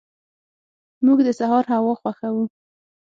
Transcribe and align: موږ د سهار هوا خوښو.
موږ 1.05 1.19
د 1.27 1.29
سهار 1.39 1.65
هوا 1.73 1.93
خوښو. 1.99 2.41